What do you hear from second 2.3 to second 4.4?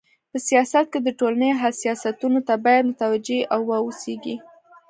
ته بايد متوجي و اوسيږي.